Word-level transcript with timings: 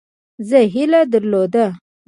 زه 0.47 0.59
هیله 0.73 1.01
درلوده. 1.11 1.65